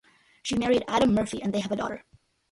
She 0.41 0.55
married 0.57 0.83
Adam 0.87 1.13
Murphy, 1.13 1.43
and 1.43 1.53
they 1.53 1.59
have 1.59 1.71
a 1.71 1.75
daughter. 1.75 2.03